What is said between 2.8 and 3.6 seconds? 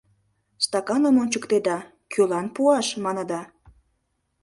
маныда.